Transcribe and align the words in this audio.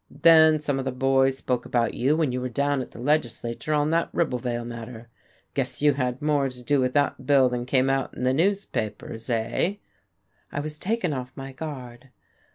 Then 0.09 0.59
some 0.59 0.79
of 0.79 0.85
the 0.85 0.91
boys 0.91 1.37
spoke 1.37 1.63
about 1.63 1.93
you 1.93 2.17
when 2.17 2.31
you 2.31 2.41
were 2.41 2.49
down 2.49 2.81
at 2.81 2.89
the 2.89 2.97
legislature 2.97 3.75
on 3.75 3.91
that 3.91 4.11
Ribblevale 4.13 4.65
matter. 4.65 5.09
Guess 5.53 5.83
you 5.83 5.93
had 5.93 6.19
more 6.23 6.49
to 6.49 6.63
do 6.63 6.81
with 6.81 6.93
that 6.93 7.27
bill 7.27 7.49
than 7.49 7.67
came 7.67 7.87
out 7.87 8.15
in 8.15 8.23
the 8.23 8.33
newspapers 8.33 9.29
eh?" 9.29 9.75
I 10.51 10.59
was 10.59 10.79
taken 10.79 11.13
off 11.13 11.31
my 11.35 11.51
guard. 11.51 12.09